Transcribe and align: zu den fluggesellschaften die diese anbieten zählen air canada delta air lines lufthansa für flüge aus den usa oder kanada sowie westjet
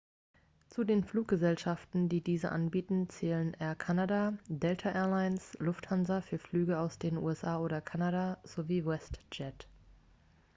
zu 0.67 0.83
den 0.83 1.03
fluggesellschaften 1.03 2.09
die 2.09 2.21
diese 2.23 2.51
anbieten 2.51 3.07
zählen 3.09 3.53
air 3.59 3.75
canada 3.75 4.35
delta 4.47 4.89
air 4.89 5.07
lines 5.07 5.55
lufthansa 5.59 6.21
für 6.21 6.39
flüge 6.39 6.79
aus 6.79 6.97
den 6.97 7.17
usa 7.19 7.59
oder 7.59 7.81
kanada 7.81 8.39
sowie 8.43 8.83
westjet 8.83 9.67